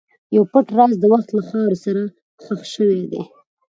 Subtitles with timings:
[0.35, 2.01] یو پټ راز د وخت له خاورې سره
[2.43, 3.21] ښخ شوی دی.